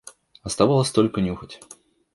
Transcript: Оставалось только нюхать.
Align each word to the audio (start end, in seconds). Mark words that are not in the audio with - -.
Оставалось 0.41 0.89
только 0.91 1.21
нюхать. 1.21 1.59